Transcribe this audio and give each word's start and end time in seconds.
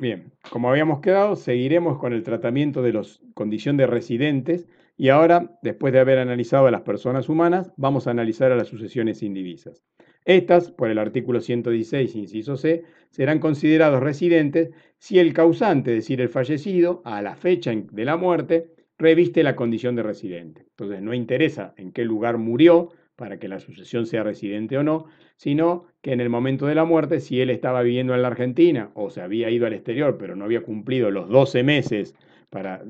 Bien, 0.00 0.32
como 0.50 0.68
habíamos 0.70 1.00
quedado, 1.00 1.36
seguiremos 1.36 1.98
con 1.98 2.12
el 2.12 2.24
tratamiento 2.24 2.82
de 2.82 2.92
la 2.92 3.02
condición 3.34 3.76
de 3.76 3.86
residentes 3.86 4.66
y 4.96 5.08
ahora, 5.08 5.56
después 5.62 5.92
de 5.92 6.00
haber 6.00 6.18
analizado 6.18 6.66
a 6.66 6.70
las 6.72 6.82
personas 6.82 7.28
humanas, 7.28 7.72
vamos 7.76 8.06
a 8.06 8.10
analizar 8.10 8.50
a 8.50 8.56
las 8.56 8.68
sucesiones 8.68 9.22
indivisas. 9.22 9.84
Estas, 10.24 10.70
por 10.72 10.90
el 10.90 10.98
artículo 10.98 11.40
116, 11.40 12.16
inciso 12.16 12.56
C, 12.56 12.82
serán 13.10 13.38
considerados 13.38 14.02
residentes 14.02 14.70
si 14.98 15.18
el 15.18 15.32
causante, 15.32 15.92
es 15.92 16.04
decir, 16.04 16.20
el 16.20 16.28
fallecido, 16.28 17.02
a 17.04 17.22
la 17.22 17.36
fecha 17.36 17.72
de 17.74 18.04
la 18.04 18.16
muerte, 18.16 18.74
reviste 18.98 19.42
la 19.42 19.54
condición 19.54 19.94
de 19.94 20.02
residente. 20.02 20.62
Entonces, 20.70 21.02
no 21.02 21.14
interesa 21.14 21.74
en 21.76 21.92
qué 21.92 22.04
lugar 22.04 22.38
murió 22.38 22.90
para 23.16 23.38
que 23.38 23.48
la 23.48 23.60
sucesión 23.60 24.06
sea 24.06 24.22
residente 24.22 24.76
o 24.78 24.82
no, 24.82 25.06
sino 25.36 25.84
que 26.02 26.12
en 26.12 26.20
el 26.20 26.30
momento 26.30 26.66
de 26.66 26.74
la 26.74 26.84
muerte, 26.84 27.20
si 27.20 27.40
él 27.40 27.50
estaba 27.50 27.82
viviendo 27.82 28.14
en 28.14 28.22
la 28.22 28.28
Argentina 28.28 28.90
o 28.94 29.10
se 29.10 29.20
había 29.20 29.50
ido 29.50 29.66
al 29.66 29.72
exterior, 29.72 30.16
pero 30.18 30.36
no 30.36 30.44
había 30.44 30.62
cumplido 30.62 31.10
los 31.10 31.28
12 31.28 31.62
meses 31.62 32.14
para 32.50 32.82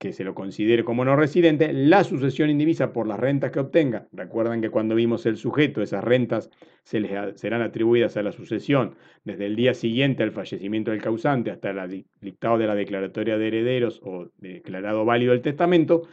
que 0.00 0.14
se 0.14 0.24
lo 0.24 0.34
considere 0.34 0.82
como 0.82 1.04
no 1.04 1.14
residente, 1.14 1.74
la 1.74 2.04
sucesión 2.04 2.48
indivisa 2.48 2.90
por 2.90 3.06
las 3.06 3.20
rentas 3.20 3.50
que 3.50 3.60
obtenga, 3.60 4.08
recuerdan 4.12 4.62
que 4.62 4.70
cuando 4.70 4.94
vimos 4.94 5.26
el 5.26 5.36
sujeto, 5.36 5.82
esas 5.82 6.02
rentas 6.02 6.48
se 6.84 7.00
les 7.00 7.38
serán 7.38 7.60
atribuidas 7.60 8.16
a 8.16 8.22
la 8.22 8.32
sucesión 8.32 8.94
desde 9.24 9.44
el 9.44 9.56
día 9.56 9.74
siguiente 9.74 10.22
al 10.22 10.32
fallecimiento 10.32 10.90
del 10.90 11.02
causante 11.02 11.50
hasta 11.50 11.68
el 11.68 12.06
dictado 12.22 12.56
de 12.56 12.66
la 12.66 12.74
declaratoria 12.74 13.36
de 13.36 13.48
herederos 13.48 14.00
o 14.02 14.30
declarado 14.38 15.04
válido 15.04 15.34
el 15.34 15.42
testamento, 15.42 16.08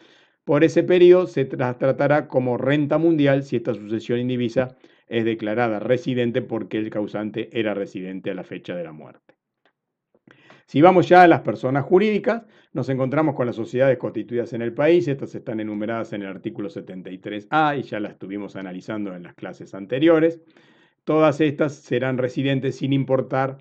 por 0.47 0.63
ese 0.63 0.81
periodo 0.81 1.27
se 1.27 1.43
tratará 1.43 2.29
como 2.29 2.57
renta 2.57 2.97
mundial 2.97 3.43
si 3.43 3.57
esta 3.57 3.73
sucesión 3.73 4.17
indivisa 4.21 4.77
es 5.07 5.25
declarada 5.25 5.81
residente 5.81 6.41
porque 6.41 6.77
el 6.77 6.89
causante 6.89 7.49
era 7.51 7.73
residente 7.73 8.31
a 8.31 8.33
la 8.33 8.45
fecha 8.45 8.73
de 8.73 8.85
la 8.85 8.93
muerte. 8.93 9.35
Si 10.65 10.81
vamos 10.81 11.09
ya 11.09 11.23
a 11.23 11.27
las 11.27 11.41
personas 11.41 11.83
jurídicas, 11.83 12.43
nos 12.71 12.87
encontramos 12.87 13.35
con 13.35 13.45
las 13.45 13.57
sociedades 13.57 13.97
constituidas 13.97 14.53
en 14.53 14.61
el 14.61 14.73
país. 14.73 15.09
Estas 15.09 15.35
están 15.35 15.59
enumeradas 15.59 16.13
en 16.13 16.21
el 16.21 16.29
artículo 16.29 16.69
73A 16.69 17.77
y 17.77 17.81
ya 17.83 17.99
las 17.99 18.13
estuvimos 18.13 18.55
analizando 18.55 19.13
en 19.17 19.23
las 19.23 19.35
clases 19.35 19.73
anteriores. 19.73 20.39
Todas 21.03 21.41
estas 21.41 21.75
serán 21.75 22.17
residentes 22.17 22.77
sin 22.77 22.93
importar 22.93 23.57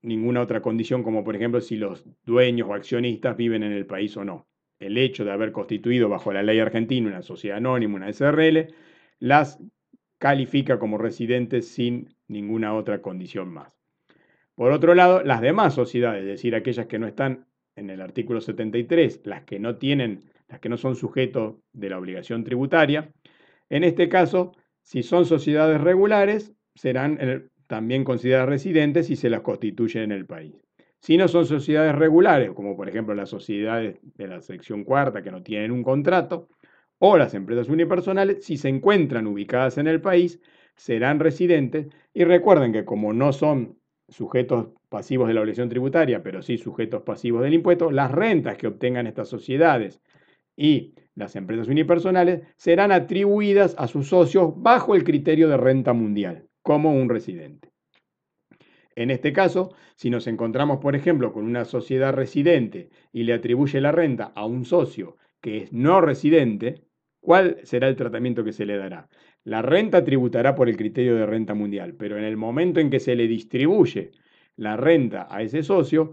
ninguna 0.00 0.42
otra 0.42 0.62
condición, 0.62 1.02
como 1.02 1.24
por 1.24 1.34
ejemplo 1.34 1.60
si 1.60 1.74
los 1.74 2.04
dueños 2.24 2.68
o 2.68 2.74
accionistas 2.74 3.36
viven 3.36 3.64
en 3.64 3.72
el 3.72 3.86
país 3.86 4.16
o 4.16 4.24
no. 4.24 4.46
El 4.78 4.98
hecho 4.98 5.24
de 5.24 5.32
haber 5.32 5.52
constituido 5.52 6.08
bajo 6.08 6.32
la 6.32 6.42
ley 6.42 6.58
argentina 6.58 7.08
una 7.08 7.22
sociedad 7.22 7.58
anónima, 7.58 7.96
una 7.96 8.12
SRL, 8.12 8.74
las 9.18 9.58
califica 10.18 10.78
como 10.78 10.98
residentes 10.98 11.68
sin 11.68 12.14
ninguna 12.28 12.74
otra 12.74 13.02
condición 13.02 13.52
más. 13.52 13.72
Por 14.54 14.72
otro 14.72 14.94
lado, 14.94 15.22
las 15.22 15.40
demás 15.40 15.74
sociedades, 15.74 16.22
es 16.22 16.28
decir, 16.28 16.54
aquellas 16.54 16.86
que 16.86 16.98
no 16.98 17.06
están 17.06 17.46
en 17.76 17.90
el 17.90 18.00
artículo 18.00 18.40
73, 18.40 19.22
las 19.24 19.42
que 19.42 19.58
no 19.58 19.76
tienen, 19.76 20.20
las 20.48 20.60
que 20.60 20.68
no 20.68 20.76
son 20.76 20.96
sujetos 20.96 21.56
de 21.72 21.90
la 21.90 21.98
obligación 21.98 22.44
tributaria, 22.44 23.12
en 23.68 23.84
este 23.84 24.08
caso, 24.08 24.52
si 24.82 25.02
son 25.02 25.26
sociedades 25.26 25.80
regulares, 25.80 26.54
serán 26.74 27.18
eh, 27.20 27.48
también 27.66 28.04
consideradas 28.04 28.48
residentes 28.48 29.06
si 29.06 29.16
se 29.16 29.30
las 29.30 29.40
constituye 29.40 30.02
en 30.02 30.12
el 30.12 30.26
país. 30.26 30.63
Si 31.04 31.18
no 31.18 31.28
son 31.28 31.44
sociedades 31.44 31.94
regulares, 31.94 32.52
como 32.52 32.78
por 32.78 32.88
ejemplo 32.88 33.14
las 33.14 33.28
sociedades 33.28 33.98
de 34.16 34.26
la 34.26 34.40
sección 34.40 34.84
cuarta 34.84 35.22
que 35.22 35.30
no 35.30 35.42
tienen 35.42 35.70
un 35.70 35.82
contrato, 35.82 36.48
o 36.98 37.18
las 37.18 37.34
empresas 37.34 37.68
unipersonales, 37.68 38.42
si 38.42 38.56
se 38.56 38.70
encuentran 38.70 39.26
ubicadas 39.26 39.76
en 39.76 39.86
el 39.86 40.00
país, 40.00 40.40
serán 40.76 41.20
residentes. 41.20 41.88
Y 42.14 42.24
recuerden 42.24 42.72
que 42.72 42.86
como 42.86 43.12
no 43.12 43.34
son 43.34 43.76
sujetos 44.08 44.68
pasivos 44.88 45.28
de 45.28 45.34
la 45.34 45.42
obligación 45.42 45.68
tributaria, 45.68 46.22
pero 46.22 46.40
sí 46.40 46.56
sujetos 46.56 47.02
pasivos 47.02 47.42
del 47.42 47.52
impuesto, 47.52 47.90
las 47.90 48.10
rentas 48.10 48.56
que 48.56 48.68
obtengan 48.68 49.06
estas 49.06 49.28
sociedades 49.28 50.00
y 50.56 50.94
las 51.14 51.36
empresas 51.36 51.68
unipersonales 51.68 52.44
serán 52.56 52.92
atribuidas 52.92 53.74
a 53.76 53.88
sus 53.88 54.08
socios 54.08 54.54
bajo 54.56 54.94
el 54.94 55.04
criterio 55.04 55.50
de 55.50 55.58
renta 55.58 55.92
mundial, 55.92 56.48
como 56.62 56.94
un 56.94 57.10
residente. 57.10 57.73
En 58.96 59.10
este 59.10 59.32
caso, 59.32 59.74
si 59.96 60.10
nos 60.10 60.26
encontramos, 60.26 60.78
por 60.78 60.94
ejemplo, 60.94 61.32
con 61.32 61.44
una 61.44 61.64
sociedad 61.64 62.12
residente 62.12 62.90
y 63.12 63.24
le 63.24 63.34
atribuye 63.34 63.80
la 63.80 63.92
renta 63.92 64.32
a 64.34 64.46
un 64.46 64.64
socio 64.64 65.16
que 65.40 65.58
es 65.58 65.72
no 65.72 66.00
residente, 66.00 66.84
¿cuál 67.20 67.58
será 67.64 67.88
el 67.88 67.96
tratamiento 67.96 68.44
que 68.44 68.52
se 68.52 68.66
le 68.66 68.76
dará? 68.76 69.08
La 69.42 69.62
renta 69.62 70.04
tributará 70.04 70.54
por 70.54 70.68
el 70.68 70.76
criterio 70.76 71.16
de 71.16 71.26
renta 71.26 71.54
mundial, 71.54 71.94
pero 71.98 72.16
en 72.16 72.24
el 72.24 72.36
momento 72.36 72.80
en 72.80 72.88
que 72.88 73.00
se 73.00 73.14
le 73.14 73.26
distribuye 73.26 74.12
la 74.56 74.76
renta 74.76 75.26
a 75.28 75.42
ese 75.42 75.62
socio, 75.62 76.12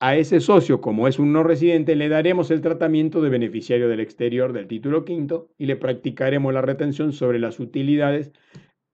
a 0.00 0.16
ese 0.16 0.40
socio, 0.40 0.80
como 0.80 1.06
es 1.06 1.18
un 1.18 1.32
no 1.32 1.44
residente, 1.44 1.94
le 1.94 2.08
daremos 2.08 2.50
el 2.50 2.62
tratamiento 2.62 3.20
de 3.20 3.30
beneficiario 3.30 3.88
del 3.88 4.00
exterior 4.00 4.52
del 4.52 4.66
título 4.66 5.04
quinto 5.04 5.50
y 5.58 5.66
le 5.66 5.76
practicaremos 5.76 6.52
la 6.52 6.62
retención 6.62 7.12
sobre 7.12 7.38
las 7.38 7.60
utilidades 7.60 8.32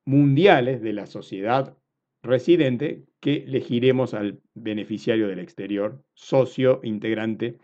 mundiales 0.04 0.82
de 0.82 0.92
la 0.92 1.06
sociedad 1.06 1.78
residente 2.22 3.04
que 3.20 3.44
elegiremos 3.44 4.14
al 4.14 4.40
beneficiario 4.54 5.28
del 5.28 5.38
exterior, 5.38 6.02
socio 6.14 6.80
integrante 6.82 7.58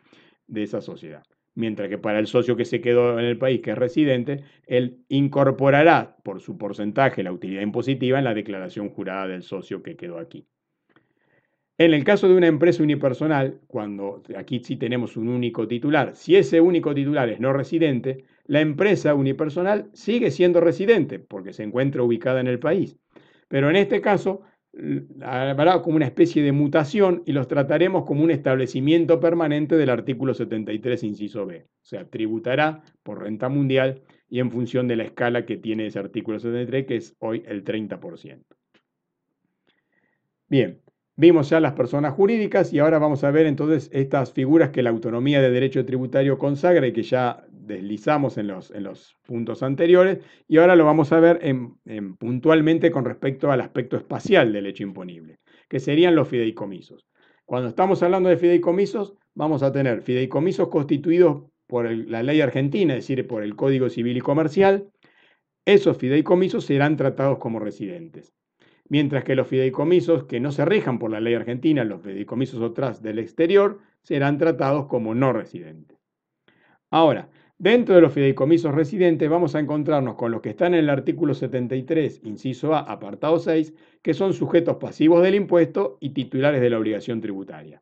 de 0.47 0.62
esa 0.62 0.81
sociedad 0.81 1.25
mientras 1.54 1.88
que 1.88 1.98
para 1.98 2.19
el 2.19 2.26
socio 2.26 2.56
que 2.56 2.64
se 2.64 2.81
quedó 2.81 3.19
en 3.19 3.25
el 3.25 3.38
país, 3.38 3.60
que 3.60 3.70
es 3.70 3.78
residente, 3.78 4.44
él 4.66 4.98
incorporará 5.09 6.16
por 6.22 6.41
su 6.41 6.59
porcentaje 6.59 7.22
la 7.22 7.32
utilidad 7.32 7.62
impositiva 7.62 8.19
en 8.19 8.25
la 8.25 8.34
declaración 8.34 8.91
jurada 8.91 9.28
del 9.28 9.43
socio 9.43 9.82
que 9.82 9.97
quedó 9.97 10.19
aquí. 10.19 10.47
En 11.76 11.93
el 11.93 12.04
caso 12.04 12.28
de 12.28 12.34
una 12.34 12.47
empresa 12.47 12.84
unipersonal, 12.84 13.60
cuando 13.66 14.22
aquí 14.37 14.60
sí 14.62 14.76
tenemos 14.76 15.16
un 15.16 15.28
único 15.28 15.66
titular, 15.66 16.14
si 16.14 16.37
ese 16.37 16.60
único 16.60 16.94
titular 16.94 17.28
es 17.28 17.41
no 17.41 17.53
residente, 17.53 18.25
la 18.47 18.60
empresa 18.60 19.14
unipersonal 19.14 19.91
sigue 19.93 20.31
siendo 20.31 20.60
residente 20.60 21.19
porque 21.19 21.53
se 21.53 21.64
encuentra 21.64 22.04
ubicada 22.04 22.41
en 22.41 22.47
el 22.47 22.60
país. 22.60 22.97
Pero 23.54 23.70
en 23.70 23.76
este 23.76 24.00
caso, 24.00 24.42
habrá 25.22 25.81
como 25.81 25.94
una 25.94 26.06
especie 26.06 26.42
de 26.42 26.50
mutación 26.50 27.22
y 27.25 27.31
los 27.31 27.47
trataremos 27.47 28.04
como 28.04 28.25
un 28.25 28.32
establecimiento 28.32 29.20
permanente 29.20 29.76
del 29.76 29.91
artículo 29.91 30.34
73, 30.34 31.04
inciso 31.04 31.47
B. 31.47 31.69
O 31.69 31.84
sea, 31.84 32.04
tributará 32.04 32.82
por 33.04 33.22
renta 33.22 33.48
mundial 33.48 34.03
y 34.28 34.41
en 34.41 34.50
función 34.50 34.88
de 34.88 34.97
la 34.97 35.04
escala 35.04 35.47
que 35.47 35.56
tiene 35.56 35.87
ese 35.87 36.00
artículo 36.00 36.41
73, 36.41 36.84
que 36.84 36.97
es 36.97 37.14
hoy 37.20 37.44
el 37.47 37.62
30%. 37.62 38.43
Bien, 40.48 40.81
vimos 41.14 41.48
ya 41.48 41.60
las 41.60 41.75
personas 41.75 42.12
jurídicas 42.14 42.72
y 42.72 42.81
ahora 42.81 42.98
vamos 42.98 43.22
a 43.22 43.31
ver 43.31 43.47
entonces 43.47 43.88
estas 43.93 44.32
figuras 44.32 44.70
que 44.70 44.82
la 44.82 44.91
autonomía 44.91 45.41
de 45.41 45.53
derecho 45.53 45.87
tributario 45.87 46.38
consagra 46.38 46.88
y 46.88 46.93
que 46.93 47.04
ya 47.04 47.47
deslizamos 47.66 48.38
en 48.38 48.48
los, 48.48 48.70
en 48.70 48.84
los 48.84 49.16
puntos 49.26 49.62
anteriores 49.62 50.19
y 50.48 50.58
ahora 50.58 50.76
lo 50.76 50.84
vamos 50.84 51.12
a 51.12 51.20
ver 51.20 51.41
en, 51.42 52.16
puntualmente 52.16 52.91
con 52.91 53.04
respecto 53.04 53.50
al 53.50 53.60
aspecto 53.60 53.97
espacial 53.97 54.52
del 54.52 54.66
hecho 54.66 54.82
imponible, 54.82 55.38
que 55.69 55.80
serían 55.80 56.14
los 56.14 56.28
fideicomisos. 56.28 57.06
Cuando 57.44 57.69
estamos 57.69 58.02
hablando 58.02 58.28
de 58.28 58.36
fideicomisos, 58.36 59.14
vamos 59.34 59.62
a 59.62 59.72
tener 59.72 60.02
fideicomisos 60.02 60.69
constituidos 60.69 61.44
por 61.66 61.91
la 61.91 62.22
ley 62.22 62.41
argentina, 62.41 62.94
es 62.94 63.06
decir, 63.06 63.26
por 63.26 63.42
el 63.42 63.56
Código 63.56 63.88
Civil 63.88 64.16
y 64.16 64.20
Comercial. 64.20 64.88
Esos 65.64 65.96
fideicomisos 65.96 66.64
serán 66.64 66.96
tratados 66.96 67.38
como 67.38 67.58
residentes. 67.58 68.34
Mientras 68.88 69.25
que 69.25 69.34
los 69.34 69.48
fideicomisos 69.48 70.25
que 70.25 70.41
no 70.41 70.52
se 70.52 70.64
rijan 70.64 70.98
por 70.98 71.10
la 71.10 71.20
ley 71.20 71.34
argentina, 71.34 71.84
los 71.84 72.02
fideicomisos 72.02 72.60
otras 72.60 73.02
del 73.02 73.19
exterior, 73.19 73.81
serán 74.02 74.36
tratados 74.36 74.86
como 74.86 75.14
no 75.14 75.32
residentes. 75.32 75.98
Ahora, 76.91 77.28
Dentro 77.59 77.94
de 77.94 78.00
los 78.00 78.12
fideicomisos 78.12 78.75
residentes 78.75 79.31
vamos 79.31 79.54
a 79.54 79.60
encontrarnos 79.60 80.16
con 80.16 80.32
los 80.32 80.41
que 80.41 80.50
están 80.50 80.75
en 80.75 80.81
el 80.81 80.91
artículo 80.91 81.34
73, 81.34 82.22
inciso 82.25 82.75
A, 82.75 82.81
apartado 82.81 83.38
6, 83.38 83.73
que 84.02 84.12
son 84.12 84.32
sujetos 84.32 84.76
pasivos 84.76 85.23
del 85.23 85.37
impuesto 85.37 85.96
y 86.00 86.11
titulares 86.11 86.61
de 86.61 86.70
la 86.70 86.78
obligación 86.78 87.20
tributaria. 87.20 87.81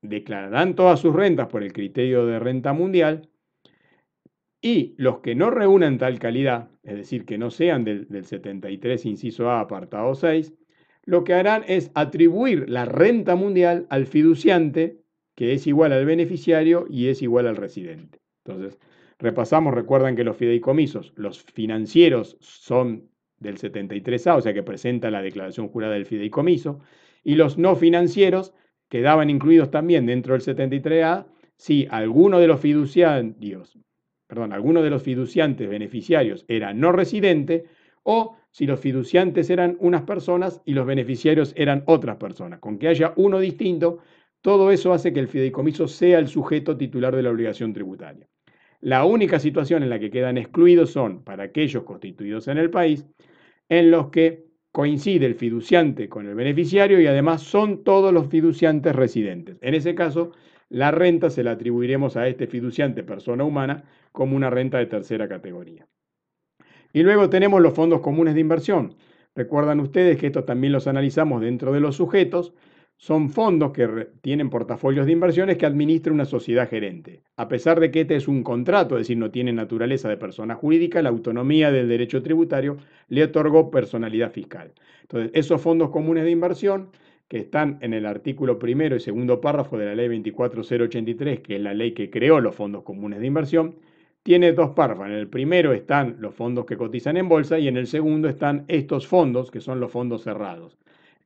Declararán 0.00 0.74
todas 0.74 1.00
sus 1.00 1.14
rentas 1.14 1.48
por 1.48 1.62
el 1.62 1.74
criterio 1.74 2.24
de 2.24 2.38
renta 2.38 2.72
mundial 2.72 3.28
y 4.62 4.94
los 4.96 5.20
que 5.20 5.34
no 5.34 5.50
reúnan 5.50 5.98
tal 5.98 6.18
calidad, 6.18 6.70
es 6.82 6.96
decir, 6.96 7.26
que 7.26 7.36
no 7.36 7.50
sean 7.50 7.84
del, 7.84 8.08
del 8.08 8.24
73, 8.24 9.04
inciso 9.04 9.50
A, 9.50 9.60
apartado 9.60 10.14
6, 10.14 10.54
lo 11.04 11.24
que 11.24 11.34
harán 11.34 11.64
es 11.68 11.90
atribuir 11.94 12.70
la 12.70 12.86
renta 12.86 13.36
mundial 13.36 13.86
al 13.90 14.06
fiduciante, 14.06 15.02
que 15.36 15.52
es 15.52 15.66
igual 15.66 15.92
al 15.92 16.06
beneficiario 16.06 16.86
y 16.88 17.08
es 17.08 17.20
igual 17.20 17.46
al 17.46 17.56
residente. 17.56 18.20
Entonces, 18.44 18.78
Repasamos, 19.20 19.74
recuerdan 19.74 20.16
que 20.16 20.24
los 20.24 20.38
fideicomisos, 20.38 21.12
los 21.14 21.42
financieros 21.42 22.38
son 22.40 23.10
del 23.38 23.58
73A, 23.58 24.36
o 24.36 24.40
sea 24.40 24.54
que 24.54 24.62
presenta 24.62 25.10
la 25.10 25.20
declaración 25.20 25.68
jurada 25.68 25.92
del 25.92 26.06
fideicomiso, 26.06 26.80
y 27.22 27.34
los 27.34 27.58
no 27.58 27.76
financieros 27.76 28.54
quedaban 28.88 29.28
incluidos 29.28 29.70
también 29.70 30.06
dentro 30.06 30.32
del 30.32 30.42
73A 30.42 31.26
si 31.56 31.86
alguno 31.90 32.38
de 32.38 32.46
los 32.46 32.60
fiduciarios, 32.60 33.78
perdón, 34.26 34.54
alguno 34.54 34.82
de 34.82 34.88
los 34.88 35.02
fiduciantes 35.02 35.68
beneficiarios 35.68 36.46
era 36.48 36.72
no 36.72 36.90
residente 36.90 37.66
o 38.02 38.36
si 38.50 38.66
los 38.66 38.80
fiduciantes 38.80 39.50
eran 39.50 39.76
unas 39.80 40.02
personas 40.02 40.62
y 40.64 40.72
los 40.72 40.86
beneficiarios 40.86 41.52
eran 41.56 41.84
otras 41.86 42.16
personas. 42.16 42.58
Con 42.58 42.78
que 42.78 42.88
haya 42.88 43.12
uno 43.16 43.38
distinto, 43.38 43.98
todo 44.40 44.70
eso 44.70 44.94
hace 44.94 45.12
que 45.12 45.20
el 45.20 45.28
fideicomiso 45.28 45.86
sea 45.86 46.18
el 46.18 46.28
sujeto 46.28 46.78
titular 46.78 47.14
de 47.14 47.22
la 47.22 47.30
obligación 47.30 47.74
tributaria. 47.74 48.26
La 48.80 49.04
única 49.04 49.38
situación 49.38 49.82
en 49.82 49.90
la 49.90 49.98
que 49.98 50.10
quedan 50.10 50.38
excluidos 50.38 50.90
son 50.90 51.22
para 51.22 51.44
aquellos 51.44 51.84
constituidos 51.84 52.48
en 52.48 52.58
el 52.58 52.70
país, 52.70 53.06
en 53.68 53.90
los 53.90 54.08
que 54.08 54.46
coincide 54.72 55.26
el 55.26 55.34
fiduciante 55.34 56.08
con 56.08 56.26
el 56.26 56.34
beneficiario 56.34 57.00
y 57.00 57.06
además 57.06 57.42
son 57.42 57.84
todos 57.84 58.12
los 58.12 58.28
fiduciantes 58.28 58.94
residentes. 58.94 59.58
En 59.60 59.74
ese 59.74 59.94
caso, 59.94 60.32
la 60.68 60.92
renta 60.92 61.28
se 61.30 61.42
la 61.42 61.52
atribuiremos 61.52 62.16
a 62.16 62.28
este 62.28 62.46
fiduciante 62.46 63.02
persona 63.02 63.44
humana 63.44 63.84
como 64.12 64.36
una 64.36 64.48
renta 64.48 64.78
de 64.78 64.86
tercera 64.86 65.28
categoría. 65.28 65.86
Y 66.92 67.02
luego 67.02 67.28
tenemos 67.28 67.60
los 67.60 67.74
fondos 67.74 68.00
comunes 68.00 68.34
de 68.34 68.40
inversión. 68.40 68.94
Recuerdan 69.34 69.80
ustedes 69.80 70.16
que 70.16 70.28
estos 70.28 70.46
también 70.46 70.72
los 70.72 70.86
analizamos 70.86 71.40
dentro 71.40 71.72
de 71.72 71.80
los 71.80 71.96
sujetos. 71.96 72.54
Son 73.02 73.30
fondos 73.30 73.72
que 73.72 74.08
tienen 74.20 74.50
portafolios 74.50 75.06
de 75.06 75.12
inversiones 75.12 75.56
que 75.56 75.64
administra 75.64 76.12
una 76.12 76.26
sociedad 76.26 76.68
gerente. 76.68 77.22
A 77.36 77.48
pesar 77.48 77.80
de 77.80 77.90
que 77.90 78.02
este 78.02 78.14
es 78.14 78.28
un 78.28 78.42
contrato, 78.42 78.96
es 78.96 79.04
decir, 79.04 79.16
no 79.16 79.30
tiene 79.30 79.54
naturaleza 79.54 80.06
de 80.10 80.18
persona 80.18 80.54
jurídica, 80.54 81.00
la 81.00 81.08
autonomía 81.08 81.72
del 81.72 81.88
derecho 81.88 82.22
tributario 82.22 82.76
le 83.08 83.24
otorgó 83.24 83.70
personalidad 83.70 84.30
fiscal. 84.30 84.74
Entonces, 85.00 85.30
esos 85.32 85.62
fondos 85.62 85.88
comunes 85.88 86.24
de 86.24 86.30
inversión 86.30 86.90
que 87.26 87.38
están 87.38 87.78
en 87.80 87.94
el 87.94 88.04
artículo 88.04 88.58
primero 88.58 88.96
y 88.96 89.00
segundo 89.00 89.40
párrafo 89.40 89.78
de 89.78 89.86
la 89.86 89.94
ley 89.94 90.08
24083, 90.08 91.40
que 91.40 91.56
es 91.56 91.62
la 91.62 91.72
ley 91.72 91.92
que 91.92 92.10
creó 92.10 92.38
los 92.38 92.54
fondos 92.54 92.82
comunes 92.82 93.20
de 93.20 93.26
inversión, 93.26 93.76
tiene 94.22 94.52
dos 94.52 94.72
párrafos. 94.72 95.06
En 95.06 95.12
el 95.12 95.26
primero 95.26 95.72
están 95.72 96.16
los 96.20 96.34
fondos 96.34 96.66
que 96.66 96.76
cotizan 96.76 97.16
en 97.16 97.30
bolsa 97.30 97.58
y 97.58 97.66
en 97.66 97.78
el 97.78 97.86
segundo 97.86 98.28
están 98.28 98.66
estos 98.68 99.06
fondos, 99.06 99.50
que 99.50 99.62
son 99.62 99.80
los 99.80 99.90
fondos 99.90 100.22
cerrados. 100.22 100.76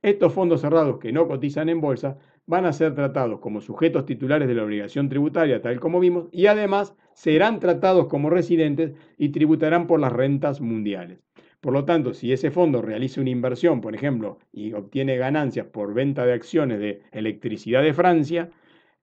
Estos 0.05 0.33
fondos 0.33 0.61
cerrados 0.61 0.99
que 0.99 1.11
no 1.11 1.27
cotizan 1.27 1.67
en 1.67 1.81
bolsa 1.81 2.19
van 2.45 2.67
a 2.67 2.73
ser 2.73 2.93
tratados 2.93 3.39
como 3.39 3.59
sujetos 3.59 4.05
titulares 4.05 4.47
de 4.47 4.53
la 4.53 4.63
obligación 4.63 5.09
tributaria, 5.09 5.63
tal 5.63 5.79
como 5.79 5.99
vimos, 5.99 6.27
y 6.31 6.45
además 6.45 6.95
serán 7.15 7.59
tratados 7.59 8.05
como 8.05 8.29
residentes 8.29 8.93
y 9.17 9.29
tributarán 9.29 9.87
por 9.87 9.99
las 9.99 10.13
rentas 10.13 10.61
mundiales. 10.61 11.23
Por 11.59 11.73
lo 11.73 11.85
tanto, 11.85 12.13
si 12.13 12.31
ese 12.31 12.51
fondo 12.51 12.83
realiza 12.83 13.19
una 13.19 13.31
inversión, 13.31 13.81
por 13.81 13.95
ejemplo, 13.95 14.37
y 14.51 14.73
obtiene 14.73 15.17
ganancias 15.17 15.65
por 15.65 15.95
venta 15.95 16.23
de 16.23 16.33
acciones 16.33 16.79
de 16.79 17.01
electricidad 17.11 17.81
de 17.81 17.95
Francia, 17.95 18.51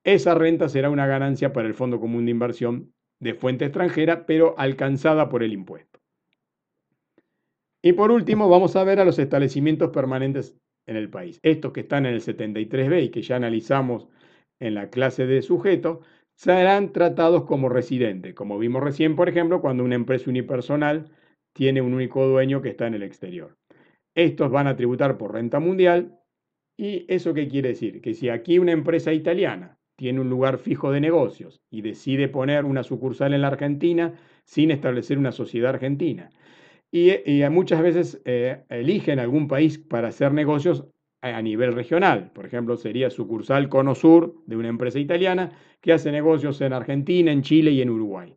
esa 0.05 0.37
renta 0.37 0.69
será 0.69 0.89
una 0.89 1.09
ganancia 1.09 1.53
para 1.53 1.67
el 1.67 1.75
Fondo 1.75 1.99
Común 1.99 2.27
de 2.27 2.31
Inversión 2.31 2.93
de 3.19 3.35
fuente 3.35 3.65
extranjera, 3.65 4.25
pero 4.25 4.55
alcanzada 4.57 5.29
por 5.29 5.43
el 5.43 5.53
impuesto. 5.53 5.99
Y 7.83 7.95
por 7.95 8.13
último, 8.13 8.49
vamos 8.49 8.77
a 8.77 8.85
ver 8.85 9.01
a 9.01 9.05
los 9.05 9.19
establecimientos 9.19 9.91
permanentes 9.91 10.57
en 10.87 10.97
el 10.97 11.11
país. 11.11 11.39
Estos 11.43 11.73
que 11.73 11.81
están 11.81 12.07
en 12.07 12.15
el 12.15 12.21
73B 12.21 13.05
y 13.05 13.09
que 13.11 13.23
ya 13.23 13.37
analizamos 13.37 14.09
en 14.61 14.75
la 14.75 14.91
clase 14.91 15.27
de 15.27 15.43
sujeto, 15.43 16.03
serán 16.35 16.93
tratados 16.93 17.45
como 17.45 17.69
residentes, 17.69 18.35
como 18.35 18.59
vimos 18.59 18.83
recién, 18.83 19.17
por 19.17 19.29
ejemplo, 19.29 19.61
cuando 19.61 19.85
una 19.85 19.95
empresa 19.95 20.31
unipersonal 20.31 21.11
tiene 21.53 21.83
un 21.83 21.95
único 21.95 22.27
dueño 22.27 22.63
que 22.63 22.71
está 22.71 22.87
en 22.87 22.95
el 22.95 23.03
exterior. 23.03 23.57
Estos 24.15 24.51
van 24.51 24.67
a 24.67 24.77
tributar 24.77 25.19
por 25.19 25.33
renta 25.33 25.61
mundial. 25.61 26.19
¿Y 26.77 27.05
eso 27.13 27.35
qué 27.35 27.49
quiere 27.49 27.71
decir? 27.71 28.01
Que 28.01 28.15
si 28.15 28.29
aquí 28.29 28.59
una 28.59 28.73
empresa 28.73 29.13
italiana 29.13 29.79
tiene 29.97 30.21
un 30.21 30.31
lugar 30.31 30.59
fijo 30.59 30.91
de 30.91 31.01
negocios 31.01 31.61
y 31.71 31.83
decide 31.83 32.29
poner 32.29 32.65
una 32.65 32.83
sucursal 32.83 33.35
en 33.35 33.43
la 33.43 33.49
Argentina 33.49 34.15
sin 34.45 34.71
establecer 34.71 35.19
una 35.19 35.33
sociedad 35.33 35.75
argentina. 35.75 36.31
Y, 36.95 37.43
muchas 37.51 37.81
veces 37.81 38.21
eh, 38.27 38.65
eligen 38.69 39.19
algún 39.19 39.49
país 39.49 39.79
para 39.79 40.09
hacer 40.09 40.35
negocios 40.35 40.85
a, 41.23 41.41
nivel 41.41 41.73
regional. 41.73 42.31
Por 42.33 42.45
ejemplo, 42.45 42.77
sería 42.77 43.09
sucursal 43.09 43.71
Cono 43.71 43.95
Sur 43.95 44.35
de 44.47 44.57
una 44.57 44.69
empresa 44.69 44.99
italiana 44.99 45.53
que 45.81 45.95
hace 45.95 46.13
negocios 46.13 46.61
en 46.61 46.75
Argentina, 46.75 47.33
en 47.33 47.43
Chile 47.43 47.71
y 47.71 47.81
en 47.81 47.89
Uruguay, 47.89 48.37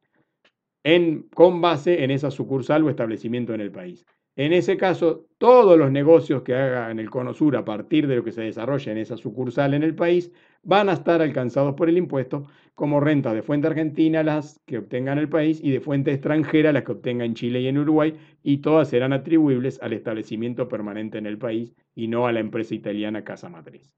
en, 0.86 1.24
con 1.34 1.60
base 1.60 2.04
en 2.04 2.12
esa 2.12 2.32
sucursal 2.32 2.84
o 2.84 2.90
establecimiento 2.90 3.54
en 3.54 3.60
el 3.60 3.72
país. 3.72 4.06
En 4.38 4.52
ese 4.52 4.76
caso, 4.76 5.28
todos 5.38 5.78
los 5.78 5.92
negocios 5.92 6.42
que 6.42 6.54
haga 6.56 6.92
en 6.92 7.00
el 7.00 7.10
Cono 7.10 7.34
Sur 7.34 7.56
a 7.56 7.64
partir 7.64 8.06
de 8.06 8.18
lo 8.18 8.24
que 8.24 8.34
se 8.34 8.42
desarrolla 8.42 8.92
en 8.92 8.98
esa 8.98 9.16
sucursal 9.16 9.74
en 9.74 9.84
el 9.84 9.96
país 9.96 10.30
van 10.62 10.90
a 10.90 10.94
estar 10.94 11.22
alcanzados 11.22 11.76
por 11.76 11.88
el 11.88 11.98
impuesto 11.98 12.46
como 12.74 13.00
rentas 13.00 13.34
de 13.34 13.44
fuente 13.44 13.68
argentina 13.68 14.24
las 14.24 14.60
que 14.66 14.80
obtenga 14.80 15.14
en 15.14 15.20
el 15.20 15.30
país 15.30 15.62
y 15.64 15.72
de 15.72 15.80
fuente 15.80 16.12
extranjera 16.12 16.74
las 16.74 16.84
que 16.84 16.92
obtenga 16.92 17.24
en 17.24 17.34
Chile 17.34 17.62
y 17.62 17.68
en 17.68 17.78
Uruguay 17.78 18.14
y 18.44 18.58
todas 18.58 18.90
serán 18.90 19.14
atribuibles 19.14 19.82
al 19.82 19.94
establecimiento 19.94 20.68
permanente 20.68 21.18
en 21.18 21.28
el 21.28 21.38
país 21.38 21.74
y 21.96 22.10
no 22.10 22.28
a 22.28 22.34
la 22.34 22.42
empresa 22.42 22.76
italiana 22.76 23.24
Casa 23.24 23.48
Matriz. 23.48 23.96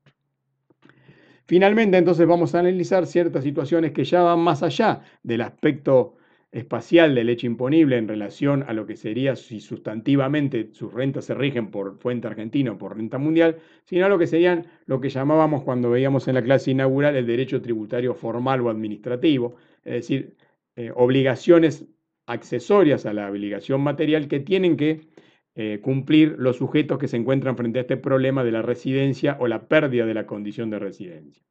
Finalmente, 1.48 1.98
entonces 1.98 2.28
vamos 2.28 2.54
a 2.54 2.60
analizar 2.60 3.08
ciertas 3.08 3.44
situaciones 3.44 3.92
que 3.92 4.04
ya 4.04 4.22
van 4.22 4.40
más 4.40 4.62
allá 4.62 5.02
del 5.24 5.42
aspecto 5.42 6.17
espacial 6.52 7.14
del 7.14 7.30
hecho 7.30 7.46
imponible 7.46 7.98
en 7.98 8.08
relación 8.08 8.64
a 8.68 8.74
lo 8.74 8.86
que 8.86 8.96
sería 8.96 9.36
si 9.36 9.60
sustantivamente 9.60 10.70
sus 10.74 10.94
rentas 10.94 11.26
se 11.26 11.34
rigen 11.34 11.70
por 11.72 11.98
fuente 12.00 12.28
argentina 12.28 12.72
o 12.72 12.78
por 12.78 12.96
renta 12.96 13.18
mundial, 13.18 13.58
sino 13.84 14.08
lo 14.10 14.18
que 14.18 14.28
serían 14.28 14.68
lo 14.86 15.02
que 15.02 15.10
llamábamos 15.10 15.64
cuando 15.64 15.90
veíamos 15.90 16.28
en 16.28 16.36
la 16.36 16.44
clase 16.44 16.72
inaugural 16.72 17.16
el 17.16 17.28
derecho 17.28 17.62
tributario 17.62 18.14
formal 18.16 18.62
o 18.62 18.70
administrativo, 18.70 19.56
es 19.84 19.94
decir, 19.94 20.38
eh, 20.76 20.92
obligaciones 20.96 21.86
accesorias 22.28 23.06
a 23.06 23.14
la 23.14 23.30
obligación 23.30 23.82
material 23.82 24.28
que 24.28 24.40
tienen 24.40 24.78
que 24.78 25.08
eh, 25.56 25.80
cumplir 25.82 26.36
los 26.38 26.58
sujetos 26.58 27.00
que 27.00 27.08
se 27.08 27.18
encuentran 27.18 27.58
frente 27.58 27.80
a 27.80 27.82
este 27.82 27.98
problema 27.98 28.44
de 28.44 28.52
la 28.52 28.62
residencia 28.62 29.38
o 29.40 29.48
la 29.48 29.68
pérdida 29.68 30.06
de 30.06 30.14
la 30.14 30.28
condición 30.28 30.70
de 30.70 30.80
residencia. 30.80 31.44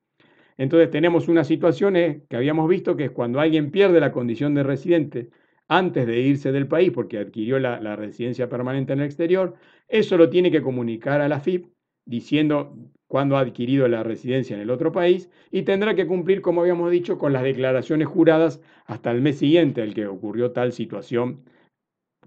Entonces 0.59 0.91
tenemos 0.91 1.29
una 1.29 1.45
situación 1.45 1.95
que 1.95 2.37
habíamos 2.37 2.69
visto 2.69 2.97
que 2.97 3.05
es 3.07 3.11
cuando 3.11 3.41
alguien 3.41 3.71
pierde 3.71 4.01
la 4.01 4.13
condición 4.13 4.55
de 4.55 4.63
residente 4.63 5.31
antes 5.69 6.07
de 6.07 6.21
irse 6.21 6.53
del 6.53 6.69
país 6.69 6.91
porque 6.93 7.19
adquirió 7.19 7.59
la, 7.59 7.97
residencia 7.97 8.49
permanente 8.49 8.93
en 8.93 9.01
el 9.01 9.07
exterior, 9.07 9.55
eso 9.89 10.17
lo 10.17 10.31
tiene 10.31 10.51
que 10.51 10.63
comunicar 10.63 11.21
a 11.21 11.29
la 11.29 11.41
FIP 11.41 11.67
diciendo 12.07 12.77
cuándo 13.09 13.37
ha 13.37 13.41
adquirido 13.41 13.89
la 13.89 14.03
residencia 14.03 14.55
en 14.55 14.63
el 14.63 14.71
otro 14.71 14.93
país 14.93 15.29
y 15.51 15.63
tendrá 15.63 15.95
que 15.95 16.07
cumplir, 16.07 16.41
como 16.41 16.61
habíamos 16.61 16.91
dicho, 16.91 17.19
con 17.19 17.33
las 17.33 17.43
declaraciones 17.43 18.09
juradas 18.09 18.61
hasta 18.87 19.11
el 19.11 19.21
mes 19.21 19.39
siguiente 19.39 19.83
al 19.83 19.95
que 19.95 20.07
ocurrió 20.07 20.53
tal 20.53 20.73
situación 20.73 21.45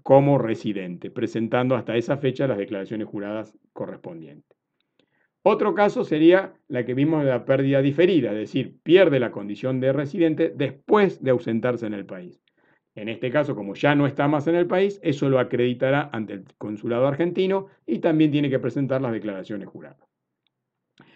como 0.02 0.38
residente, 0.38 1.10
presentando 1.10 1.74
hasta 1.74 1.96
esa 1.96 2.16
fecha 2.16 2.46
las 2.46 2.58
declaraciones 2.58 3.08
juradas 3.08 3.54
correspondientes. 3.72 4.59
Otro 5.42 5.74
caso 5.74 6.04
sería 6.04 6.52
la 6.68 6.84
que 6.84 6.92
vimos 6.92 7.24
de 7.24 7.30
la 7.30 7.46
pérdida 7.46 7.80
diferida, 7.80 8.32
es 8.32 8.36
decir, 8.36 8.76
pierde 8.82 9.18
la 9.18 9.30
condición 9.30 9.80
de 9.80 9.92
residente 9.92 10.52
después 10.54 11.22
de 11.22 11.30
ausentarse 11.30 11.86
en 11.86 11.94
el 11.94 12.04
país. 12.04 12.42
En 12.94 13.08
este 13.08 13.30
caso, 13.30 13.54
como 13.54 13.74
ya 13.74 13.94
no 13.94 14.06
está 14.06 14.28
más 14.28 14.46
en 14.48 14.54
el 14.54 14.66
país, 14.66 15.00
eso 15.02 15.30
lo 15.30 15.38
acreditará 15.38 16.10
ante 16.12 16.34
el 16.34 16.44
consulado 16.58 17.06
argentino 17.06 17.68
y 17.86 18.00
también 18.00 18.30
tiene 18.30 18.50
que 18.50 18.58
presentar 18.58 19.00
las 19.00 19.12
declaraciones 19.12 19.68
juradas. 19.68 20.06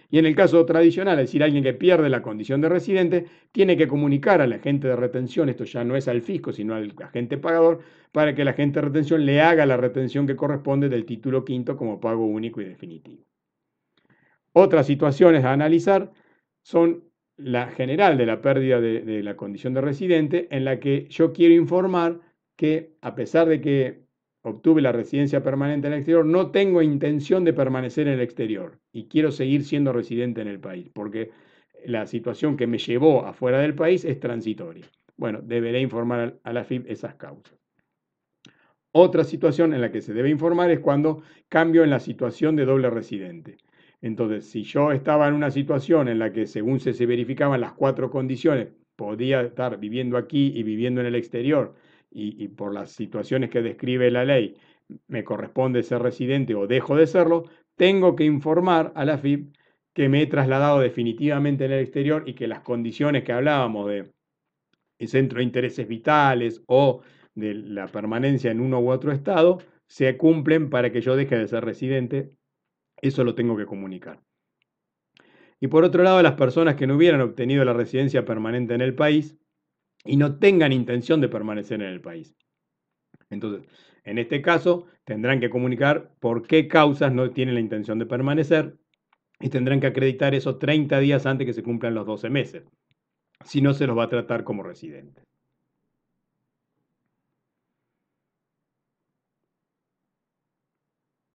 Y 0.09 0.19
en 0.19 0.25
el 0.25 0.35
caso 0.35 0.65
tradicional, 0.65 1.19
es 1.19 1.27
decir, 1.27 1.43
alguien 1.43 1.65
que 1.65 1.75
pierde 1.75 2.09
la 2.09 2.23
condición 2.23 2.63
de 2.63 2.69
residente, 2.71 3.27
tiene 3.53 3.77
que 3.77 3.89
comunicar 3.89 4.41
al 4.41 4.55
agente 4.55 4.89
de 4.89 4.97
retención, 4.97 5.51
esto 5.51 5.65
ya 5.65 5.85
no 5.85 5.97
es 5.97 6.09
al 6.09 6.23
fisco, 6.23 6.53
sino 6.53 6.75
al 6.75 6.95
agente 7.03 7.37
pagador, 7.37 7.81
para 8.13 8.35
que 8.35 8.43
el 8.43 8.49
agente 8.49 8.81
de 8.81 8.87
retención 8.87 9.27
le 9.27 9.43
haga 9.43 9.67
la 9.67 9.77
retención 9.77 10.27
que 10.27 10.37
corresponde 10.37 10.89
del 10.89 11.05
título 11.05 11.45
quinto 11.45 11.77
como 11.77 12.01
pago 12.01 12.25
único 12.25 12.63
y 12.63 12.65
definitivo. 12.65 13.25
Otras 14.57 14.87
situaciones 14.87 15.45
a 15.45 15.53
analizar 15.53 16.13
son 16.63 17.05
la 17.37 17.67
general 17.67 18.17
de 18.17 18.27
la 18.27 18.41
pérdida 18.41 18.81
de, 18.81 19.23
la 19.25 19.37
condición 19.37 19.75
de 19.75 19.81
residente, 19.81 20.47
en 20.53 20.65
la 20.65 20.79
que 20.79 21.09
yo 21.09 21.33
quiero 21.33 21.55
informar 21.55 22.21
que 22.57 22.95
a 23.01 23.17
pesar 23.17 23.49
de 23.49 23.61
que 23.61 24.05
obtuve 24.43 24.81
la 24.81 24.93
residencia 24.93 25.43
permanente 25.43 25.89
en 25.89 25.95
el 25.95 25.99
exterior, 25.99 26.25
no 26.25 26.53
tengo 26.53 26.83
intención 26.83 27.43
de 27.43 27.53
permanecer 27.53 28.07
en 28.07 28.15
el 28.15 28.21
exterior 28.21 28.79
y 28.93 29.09
quiero 29.09 29.33
seguir 29.33 29.65
siendo 29.65 29.93
residente 29.93 30.41
en 30.43 30.49
el 30.49 30.61
país, 30.61 30.89
porque 30.95 31.33
la 31.85 32.07
situación 32.07 32.57
que 32.57 32.69
me 32.69 32.79
llevó 32.79 33.27
afuera 33.27 33.59
del 33.59 33.75
país 33.75 34.05
es 34.05 34.21
transitoria. 34.21 34.87
Bueno, 35.17 35.41
deberé 35.43 35.81
informar 35.81 36.39
a 36.45 36.53
la 36.53 36.63
FIP 36.63 36.89
esas 36.89 37.17
causas. 37.17 37.59
Otra 38.93 39.25
situación 39.25 39.75
en 39.75 39.81
la 39.81 39.91
que 39.91 40.01
se 40.01 40.15
debe 40.15 40.31
informar 40.31 40.71
es 40.71 40.79
cuando 40.79 41.25
cambio 41.49 41.83
en 41.83 41.91
la 41.91 41.99
situación 41.99 42.55
de 42.55 42.65
doble 42.65 42.91
residente. 42.91 43.57
Entonces, 44.03 44.47
si 44.51 44.63
yo 44.65 44.93
estaba 44.93 45.29
en 45.29 45.35
una 45.35 45.51
situación 45.51 46.09
en 46.09 46.19
la 46.19 46.33
que 46.33 46.47
según 46.47 46.81
se, 46.81 46.93
verificaban 47.07 47.61
las 47.61 47.73
cuatro 47.73 48.11
condiciones, 48.11 48.69
podía 48.97 49.43
estar 49.43 49.79
viviendo 49.79 50.17
aquí 50.17 50.53
y 50.55 50.63
viviendo 50.63 51.01
en 51.01 51.09
el 51.09 51.15
exterior, 51.15 51.75
y, 52.17 52.47
por 52.49 52.73
las 52.73 52.93
situaciones 52.93 53.51
que 53.51 53.61
describe 53.61 54.09
la 54.09 54.25
ley 54.25 54.57
me 55.09 55.25
corresponde 55.25 55.83
ser 55.83 56.01
residente 56.01 56.55
o 56.55 56.69
dejo 56.69 56.95
de 56.95 57.09
serlo, 57.09 57.45
tengo 57.77 58.15
que 58.15 58.25
informar 58.25 58.93
a 58.95 59.05
la 59.05 59.19
FIP 59.19 59.53
que 59.93 60.09
me 60.09 60.23
he 60.23 60.27
trasladado 60.27 60.79
definitivamente 60.79 61.65
en 61.65 61.73
el 61.73 61.81
exterior 61.81 62.23
y 62.27 62.35
que 62.35 62.47
las 62.47 62.61
condiciones 62.61 63.25
que 63.25 63.33
hablábamos 63.33 63.89
de 63.89 64.13
centro 65.07 65.39
de 65.39 65.45
intereses 65.45 65.87
vitales 65.89 66.63
o 66.67 67.03
de 67.35 67.55
la 67.55 67.89
permanencia 67.89 68.51
en 68.51 68.61
uno 68.61 68.81
u 68.81 68.91
otro 68.91 69.13
estado 69.13 69.59
se 69.87 70.17
cumplen 70.17 70.71
para 70.71 70.91
que 70.91 71.01
yo 71.01 71.17
deje 71.17 71.37
de 71.37 71.49
ser 71.49 71.65
residente. 71.65 72.31
Eso 73.01 73.25
lo 73.25 73.35
tengo 73.35 73.57
que 73.57 73.67
comunicar. 73.67 74.21
Y 75.61 75.69
por 75.69 75.85
otro 75.85 76.03
lado, 76.03 76.23
las 76.23 76.35
personas 76.35 76.77
que 76.77 76.87
no 76.87 76.97
hubieran 76.97 77.21
obtenido 77.21 77.65
la 77.65 77.73
residencia 77.73 78.25
permanente 78.25 78.75
en 78.75 78.81
el 78.81 78.95
país 78.95 79.37
y 80.05 80.17
no 80.17 80.39
tengan 80.39 80.73
intención 80.73 81.21
de 81.21 81.29
permanecer 81.29 81.81
en 81.81 81.89
el 81.89 82.01
país. 82.01 82.35
Entonces, 83.31 83.67
en 84.05 84.19
este 84.19 84.43
caso, 84.43 84.87
tendrán 85.05 85.41
que 85.41 85.51
comunicar 85.51 86.13
por 86.21 86.47
qué 86.47 86.69
causas 86.69 87.13
no 87.13 87.31
tienen 87.31 87.55
la 87.55 87.61
intención 87.61 87.99
de 87.99 88.07
permanecer 88.07 88.77
y 89.41 89.49
tendrán 89.49 89.81
que 89.81 89.87
acreditar 89.87 90.35
eso 90.35 90.59
30 90.59 90.99
días 91.01 91.27
antes 91.27 91.47
que 91.47 91.55
se 91.55 91.63
cumplan 91.63 91.95
los 91.95 92.07
12 92.07 92.31
meses. 92.31 92.65
Si 93.45 93.61
no, 93.61 93.75
se 93.75 93.87
los 93.87 93.97
va 93.97 94.05
a 94.05 94.09
tratar 94.09 94.45
como 94.45 94.63
residentes. 94.63 95.25